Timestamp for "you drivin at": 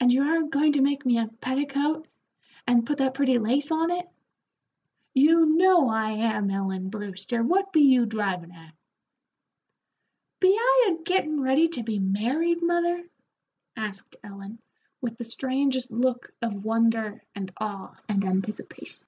7.82-8.72